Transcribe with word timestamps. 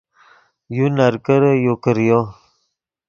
یو 0.77 0.85
نرکرے 0.95 1.51
یو 1.63 1.73
کریو 1.83 2.19